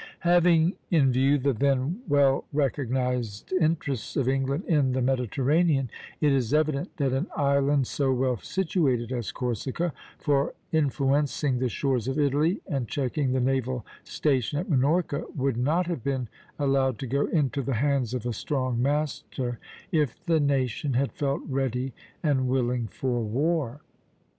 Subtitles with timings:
[0.21, 6.55] "Having in view the then well recognized interests of England in the Mediterranean, it is
[6.55, 12.61] evident that an island so well situated as Corsica for influencing the shores of Italy
[12.65, 16.27] and checking the naval station at Minorca, would not have been
[16.57, 19.59] allowed to go into the hands of a strong master,
[19.91, 21.93] if the nation had felt ready
[22.23, 23.81] and willing for war.